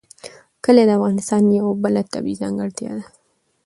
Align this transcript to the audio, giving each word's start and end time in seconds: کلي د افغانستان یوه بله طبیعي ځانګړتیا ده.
کلي 0.63 0.83
د 0.87 0.91
افغانستان 0.97 1.41
یوه 1.59 1.71
بله 1.83 2.01
طبیعي 2.13 2.39
ځانګړتیا 2.41 2.91
ده. 2.97 3.05